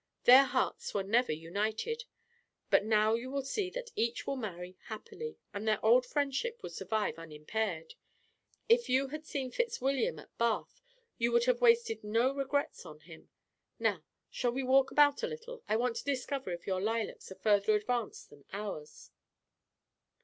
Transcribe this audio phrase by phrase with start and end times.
[0.23, 2.05] Their hearts were never united;
[2.71, 6.71] but now you will see that each will marry happily, and their old friendship will
[6.71, 7.93] survive unimpaired.
[8.67, 10.81] If you had seen Fitzwilliam at Bath,
[11.19, 13.29] you would have wasted no regrets on him.
[13.77, 15.61] Now, shall we walk about a little?
[15.69, 19.11] I want to discover if your lilacs are further advanced than ours."